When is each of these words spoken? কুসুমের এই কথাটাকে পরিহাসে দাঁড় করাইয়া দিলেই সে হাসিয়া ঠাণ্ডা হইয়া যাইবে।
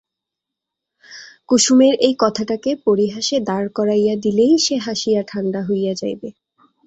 কুসুমের 1.49 1.93
এই 1.99 2.15
কথাটাকে 2.19 2.71
পরিহাসে 2.85 3.37
দাঁড় 3.41 3.67
করাইয়া 3.75 4.15
দিলেই 4.15 4.53
সে 4.57 4.75
হাসিয়া 4.77 5.21
ঠাণ্ডা 5.27 5.61
হইয়া 5.63 5.93
যাইবে। 5.93 6.29